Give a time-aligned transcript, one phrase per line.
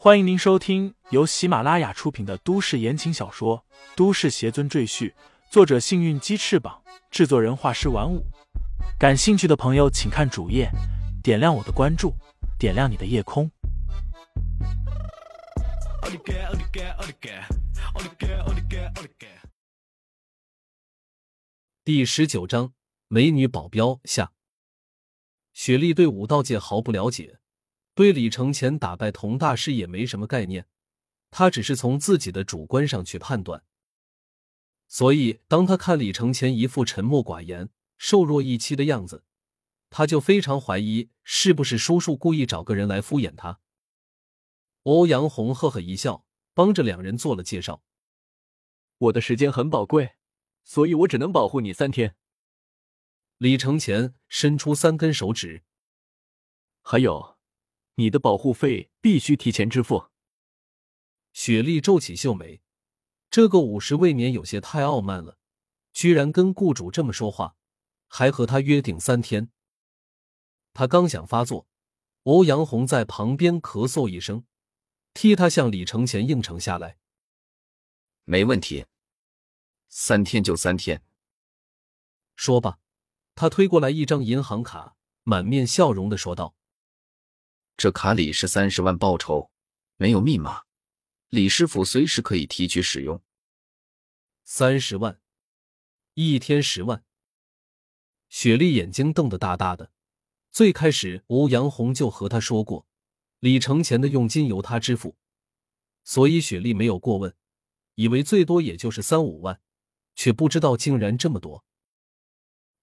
[0.00, 3.64] 欢迎您收听由喜马拉雅出品的都市言情小说
[3.96, 5.10] 《都市邪尊赘婿》，
[5.50, 8.24] 作者：幸运鸡翅膀，制作人：画师玩五。
[8.96, 10.70] 感兴趣的朋友，请看主页，
[11.20, 12.14] 点亮我的关注，
[12.60, 13.50] 点亮你的夜空。
[21.82, 22.72] 第十九章：
[23.08, 24.30] 美女保镖下。
[25.52, 27.40] 雪莉对武道界毫不了解。
[27.98, 30.68] 对李承前打败佟大师也没什么概念，
[31.32, 33.64] 他只是从自己的主观上去判断。
[34.86, 39.24] 所以，当他看李承前一副沉默寡言、瘦弱一妻的样子，
[39.90, 43.58] 他就非常怀疑是不是叔叔故意找个人来敷衍他。
[44.84, 47.82] 欧阳红呵呵一笑，帮着两人做了介绍
[48.98, 50.12] ：“我的时间很宝贵，
[50.62, 52.14] 所以我只能保护你三天。”
[53.38, 55.64] 李承前伸出三根手指，
[56.82, 57.37] 还有。
[57.98, 60.06] 你的保护费必须提前支付。
[61.32, 62.62] 雪莉皱起秀眉，
[63.28, 65.36] 这个五十未免有些太傲慢了，
[65.92, 67.56] 居然跟雇主这么说话，
[68.06, 69.50] 还和他约定三天。
[70.72, 71.66] 他刚想发作，
[72.22, 74.44] 欧阳红在旁边咳嗽一声，
[75.12, 76.98] 替他向李承前应承下来。
[78.22, 78.86] 没问题，
[79.88, 81.02] 三天就三天。
[82.36, 82.78] 说罢，
[83.34, 84.94] 他推过来一张银行卡，
[85.24, 86.54] 满面笑容的说道。
[87.78, 89.52] 这卡里是三十万报酬，
[89.98, 90.64] 没有密码，
[91.28, 93.22] 李师傅随时可以提取使用。
[94.42, 95.20] 三十万，
[96.14, 97.04] 一天十万。
[98.28, 99.92] 雪莉眼睛瞪得大大的。
[100.50, 102.88] 最开始欧阳红就和他说过，
[103.38, 105.16] 李承前的佣金由他支付，
[106.02, 107.32] 所以雪莉没有过问，
[107.94, 109.60] 以为最多也就是三五万，
[110.16, 111.64] 却不知道竟然这么多。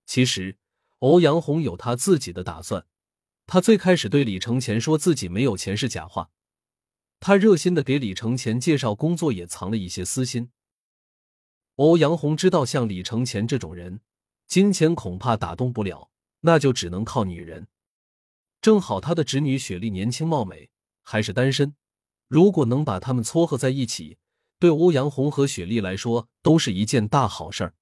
[0.06, 0.58] 其实
[1.00, 2.88] 欧阳红有他自己的打算。
[3.48, 6.30] 他最开始对李承前说自己没有钱是假话，
[7.20, 10.52] 他热心的给李承前介绍工作，也藏了一些私心。
[11.76, 14.02] 欧阳红知道，像李承前这种人，
[14.48, 16.10] 金钱恐怕打动不了，
[16.42, 17.68] 那就只能靠女人。
[18.62, 20.70] 正好他的侄女雪莉年轻貌美，
[21.04, 21.76] 还是单身，
[22.28, 24.18] 如果能把他们撮合在一起，
[24.58, 27.76] 对欧阳红和雪莉来说都是一件大好事儿。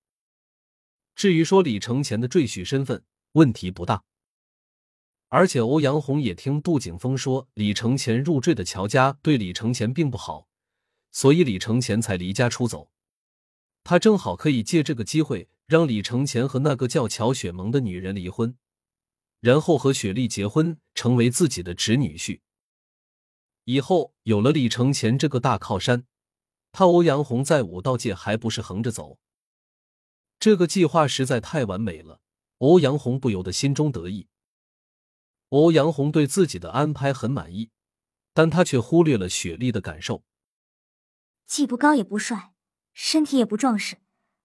[1.15, 3.03] 至于说李承前的赘婿身份，
[3.33, 4.03] 问题不大。
[5.35, 10.47] 而且欧阳红也听杜景峰说，李承前入赘的乔家对李承前并不好，
[11.11, 12.91] 所以李承前才离家出走。
[13.83, 18.55] 他正好可以借这个机会让李承前和那个叫乔雪萌的女人离婚，
[19.39, 22.41] 然后和雪莉结婚，成为自己的侄女婿。
[23.63, 26.05] 以后有了李承前这个大靠山，
[26.71, 29.17] 他欧阳红在武道界还不是横着走？
[30.37, 32.21] 这个计划实在太完美了，
[32.59, 34.27] 欧阳红不由得心中得意。
[35.53, 37.69] 欧阳红对自己的安排很满意，
[38.33, 40.23] 但他却忽略了雪莉的感受。
[41.45, 42.55] 既不高也不帅，
[42.91, 43.97] 身体也不壮实，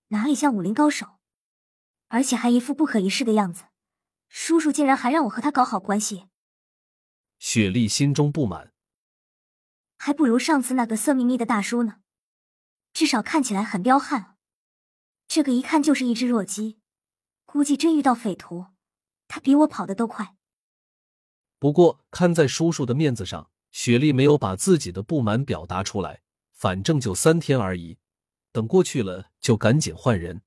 [0.09, 1.19] 哪里像武林高手？
[2.09, 3.65] 而且还一副不可一世的样子，
[4.29, 6.27] 叔叔竟然还让我和他搞好关系。
[7.39, 8.75] 雪莉心中不满，
[9.97, 12.01] 还不如上次那个色眯眯的大叔呢，
[12.93, 14.37] 至少看起来很彪悍。
[15.27, 16.81] 这个一看就是一只弱鸡，
[17.47, 18.67] 估计真遇到匪徒，
[19.27, 20.35] 他比我跑的都快。
[21.59, 26.23] 不过，看在叔叔的面子上，雪莉没有把自己的不满表达出来。
[26.53, 27.99] 反正就三天而已，
[28.51, 30.43] 等过去了就赶紧换人。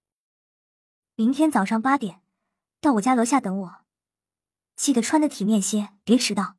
[1.15, 2.21] 明天早上八点
[2.81, 3.85] 到我家楼下等我，
[4.75, 6.57] 记得穿的体面些，别迟到。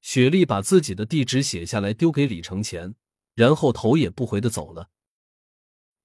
[0.00, 2.94] 雪莉把自己的地址写下来，丢给李承前，
[3.34, 4.90] 然后头也不回的走了。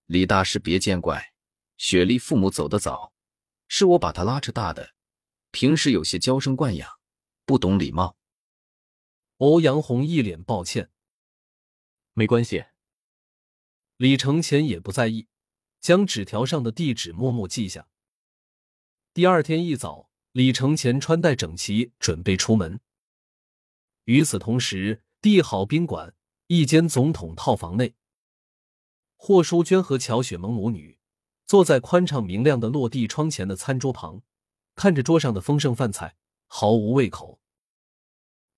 [0.07, 1.33] 李大师别见怪，
[1.77, 3.13] 雪莉父母走得早，
[3.67, 4.95] 是我把她拉扯大的，
[5.51, 6.89] 平时有些娇生惯养。
[7.47, 8.17] 不懂礼貌，
[9.37, 10.89] 欧阳红一脸抱歉。
[12.13, 12.65] 没关系，
[13.97, 15.27] 李承前也不在意，
[15.79, 17.87] 将纸条上的地址默默记下。
[19.13, 22.79] 第二天一早，李承前穿戴整齐，准备出门。
[24.05, 26.15] 与此同时，帝豪宾馆
[26.47, 27.93] 一间总统套房内，
[29.17, 30.97] 霍淑娟和乔雪萌母女
[31.45, 34.23] 坐在宽敞明亮的落地窗前的餐桌旁，
[34.73, 36.17] 看着桌上的丰盛饭菜。
[36.57, 37.41] 毫无胃口，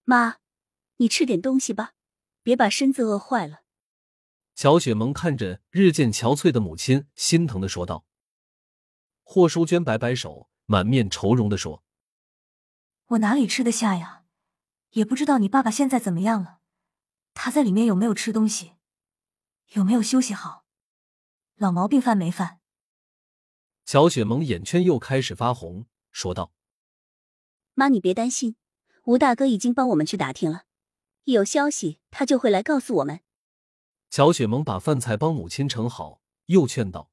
[0.04, 0.38] 妈，
[0.98, 1.96] 你吃点东西吧，
[2.44, 3.64] 别把身子饿坏了。
[4.54, 8.06] 乔雪萌看着日渐憔悴的母亲，心疼的说道。
[9.24, 11.84] 霍淑娟摆摆手，满面愁容的说
[13.08, 14.26] ：“我哪里吃得下呀？
[14.92, 16.60] 也不知道你爸爸现在怎么样了，
[17.34, 18.74] 他在里面有没有吃东西，
[19.70, 20.66] 有没有休息好，
[21.56, 22.60] 老毛病犯没犯？”
[23.86, 26.54] 乔雪萌眼圈又开始发红，说道。
[27.80, 28.56] 妈，你别担心，
[29.04, 30.64] 吴大哥已经帮我们去打听了，
[31.26, 33.20] 一有消息，他就会来告诉我们。
[34.10, 37.12] 乔雪萌把饭菜帮母亲盛好，又劝道：“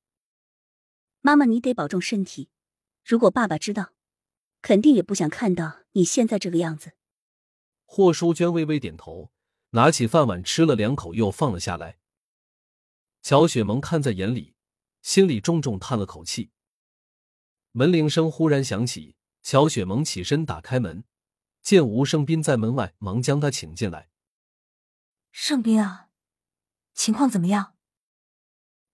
[1.20, 2.48] 妈妈，你得保重身体。
[3.04, 3.92] 如果爸爸知道，
[4.62, 6.92] 肯定也不想看到你现在这个样子。”
[7.84, 9.30] 霍淑娟微微点头，
[9.72, 11.98] 拿起饭碗吃了两口，又放了下来。
[13.20, 14.54] 乔雪萌看在眼里，
[15.02, 16.52] 心里重重叹了口气。
[17.72, 21.04] 门铃声忽然响起，乔雪萌起身打开门，
[21.60, 24.08] 见吴胜斌在门外，忙将他请进来。
[25.30, 26.08] 胜斌啊，
[26.94, 27.76] 情况怎么样？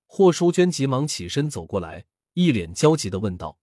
[0.06, 3.60] 霍淑娟急忙起身走过来，一脸焦急的问道。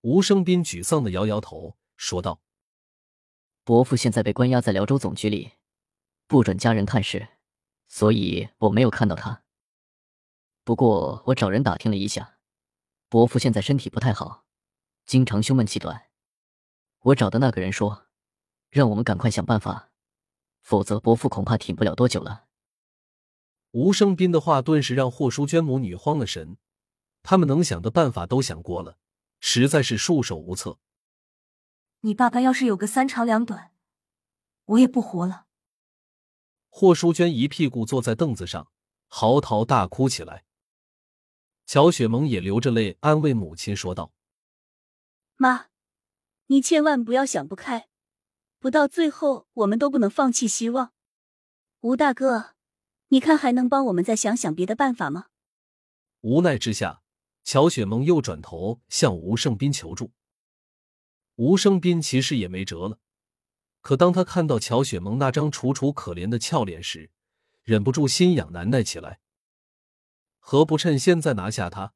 [0.00, 2.40] 吴胜斌沮丧的摇摇头，说道
[3.62, 5.52] ：“伯父现在被关押在辽州总局里，
[6.26, 7.28] 不准家人探视，
[7.88, 9.42] 所以我没有看到他。
[10.64, 12.38] 不过我找人打听了一下。”
[13.10, 14.46] 伯父现在身体不太好，
[15.08, 16.10] 经常胸闷气短。
[16.98, 18.08] 我找的那个人说，
[18.68, 19.90] 让我们赶快想办法，
[20.60, 22.44] 否则伯父恐怕挺不了多久了。
[23.70, 26.58] 吴生斌的话顿时让霍淑娟母女慌了神，
[27.22, 28.98] 他们能想的办法都想过了，
[29.40, 30.78] 实在是束手无策。
[32.00, 33.72] 你爸爸要是有个三长两短，
[34.66, 35.46] 我也不活了。
[36.68, 38.70] 霍淑娟一屁股坐在凳子上，
[39.06, 40.44] 嚎啕大哭起来。
[41.64, 44.12] 乔雪萌也流着泪安慰母亲说道
[45.40, 45.68] ：“妈，
[46.46, 47.88] 你千万不要想不开，
[48.58, 50.92] 不到最后我们都不能放弃希望。
[51.80, 52.56] 吴大哥，
[53.08, 55.26] 你看还能帮我们再想想别的办法吗？”
[56.22, 57.02] 无奈之下，
[57.44, 60.10] 乔雪萌又转头向吴胜斌求助。
[61.36, 62.98] 吴胜斌其实也没辙了，
[63.80, 67.12] 可当他看到乔雪萌那张楚楚可怜的俏脸时，
[67.62, 69.20] 忍不住心痒难耐起来。
[70.40, 71.94] 何不趁现在拿下他？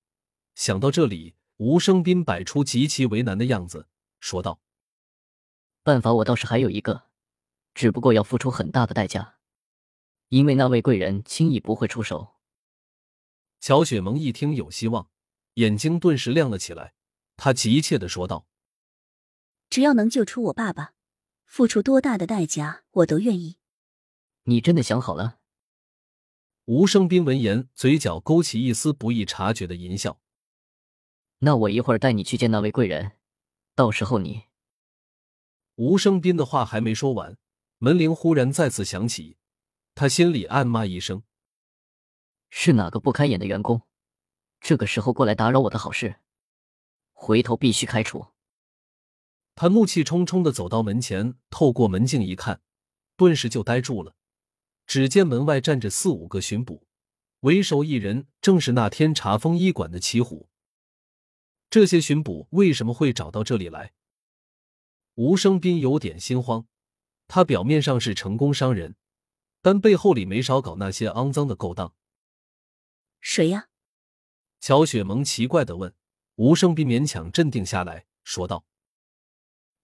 [0.54, 3.86] 想到这里，吴生斌摆出极其为难的样子，
[4.20, 4.60] 说道
[5.84, 7.04] ：“办法我倒是还有一个，
[7.74, 9.38] 只不过要付出很大的代价，
[10.28, 12.34] 因为那位贵人轻易不会出手。”
[13.60, 15.08] 乔雪萌一听有希望，
[15.54, 16.94] 眼睛顿时亮了起来，
[17.36, 18.46] 她急切的说道
[19.70, 20.94] ：“只要能救出我爸爸，
[21.44, 23.58] 付出多大的代价我都愿意。”
[24.44, 25.38] 你真的想好了？
[26.64, 30.21] 吴生斌闻言，嘴角勾起一丝不易察觉的淫笑。
[31.44, 33.12] 那我一会儿带你去见那位贵人，
[33.74, 34.44] 到时候你……
[35.74, 37.36] 吴生斌的话还没说完，
[37.78, 39.38] 门铃忽然再次响起，
[39.96, 41.24] 他心里暗骂一声
[42.48, 43.82] ：“是哪个不开眼的员工？
[44.60, 46.20] 这个时候过来打扰我的好事，
[47.12, 48.28] 回头必须开除。”
[49.56, 52.62] 他怒气冲冲的走到门前，透过门镜一看，
[53.16, 54.14] 顿时就呆住了。
[54.86, 56.86] 只见门外站着四五个巡捕，
[57.40, 60.48] 为首一人正是那天查封医馆的齐虎。
[61.72, 63.94] 这些巡捕为什么会找到这里来？
[65.14, 66.66] 吴生斌有点心慌，
[67.28, 68.94] 他表面上是成功商人，
[69.62, 71.94] 但背后里没少搞那些肮脏的勾当。
[73.22, 73.70] 谁呀？
[74.60, 75.94] 乔雪萌奇怪的问。
[76.34, 78.66] 吴生斌勉强镇定下来，说道：“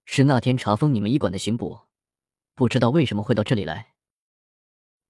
[0.05, 1.87] 是那天查封你们医馆的巡捕，
[2.55, 3.95] 不知道为什么会到这里来。”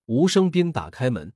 [0.07, 1.33] 吴生斌打开门，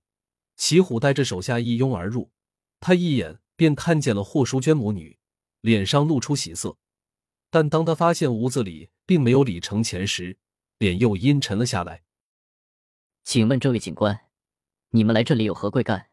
[0.55, 2.31] 齐虎带着手下一拥而入。
[2.79, 5.19] 他一眼便看见了霍淑娟母女，
[5.63, 6.77] 脸上露出喜色。
[7.49, 10.39] 但当他发现屋子里并没有李承前时，
[10.79, 12.03] 脸又阴沉了下来。
[13.25, 14.27] 请问这位警官，
[14.91, 16.11] 你们来这里有何贵干？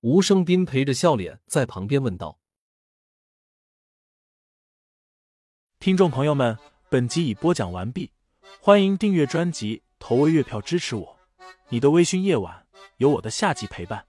[0.00, 2.40] 吴生斌陪着笑脸在旁边问道。
[5.78, 6.58] 听众朋友们，
[6.90, 8.10] 本集已播讲完毕，
[8.60, 11.18] 欢迎订阅专辑，投喂月票支持我。
[11.68, 12.66] 你的微醺夜晚，
[12.96, 14.07] 有我的下集陪伴。